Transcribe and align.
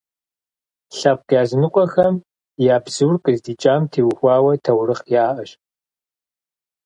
Лъэпкъ 0.97 1.33
языныкъуэхэм 1.43 2.15
а 2.75 2.77
бзур 2.83 3.15
къыздикӏам 3.23 3.83
теухуа 3.91 4.35
таурыхъ 4.63 5.07
яӏэщ. 5.25 5.49